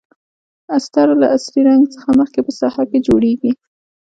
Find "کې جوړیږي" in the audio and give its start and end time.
2.91-3.51